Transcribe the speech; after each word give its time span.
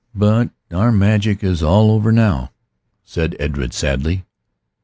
"But 0.15 0.49
our 0.71 0.91
magic 0.91 1.43
is 1.43 1.61
all 1.61 1.91
over 1.91 2.11
now," 2.11 2.49
said 3.05 3.35
Edred 3.39 3.71
sadly. 3.71 4.25